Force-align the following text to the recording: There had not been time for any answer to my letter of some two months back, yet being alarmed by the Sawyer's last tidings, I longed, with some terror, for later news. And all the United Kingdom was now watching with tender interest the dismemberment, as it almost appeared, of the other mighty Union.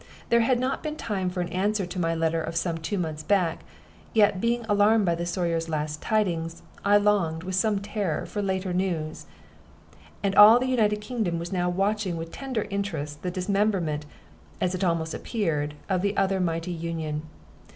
There 0.29 0.39
had 0.39 0.59
not 0.59 0.81
been 0.81 0.95
time 0.95 1.29
for 1.29 1.41
any 1.41 1.51
answer 1.51 1.85
to 1.85 1.99
my 1.99 2.15
letter 2.15 2.41
of 2.41 2.55
some 2.55 2.79
two 2.79 2.97
months 2.97 3.21
back, 3.21 3.63
yet 4.13 4.41
being 4.41 4.65
alarmed 4.67 5.05
by 5.05 5.13
the 5.13 5.27
Sawyer's 5.27 5.69
last 5.69 6.01
tidings, 6.01 6.63
I 6.83 6.97
longed, 6.97 7.43
with 7.43 7.53
some 7.53 7.77
terror, 7.77 8.25
for 8.25 8.41
later 8.41 8.73
news. 8.73 9.27
And 10.23 10.33
all 10.33 10.57
the 10.57 10.65
United 10.69 11.01
Kingdom 11.01 11.37
was 11.37 11.51
now 11.53 11.69
watching 11.69 12.17
with 12.17 12.31
tender 12.31 12.65
interest 12.71 13.21
the 13.21 13.29
dismemberment, 13.29 14.07
as 14.59 14.73
it 14.73 14.83
almost 14.83 15.13
appeared, 15.13 15.75
of 15.87 16.01
the 16.01 16.17
other 16.17 16.39
mighty 16.39 16.71
Union. 16.71 17.21